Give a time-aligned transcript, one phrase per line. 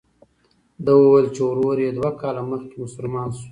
[0.85, 3.47] ده وویل چې ورور یې دوه کاله مخکې مسلمان شو.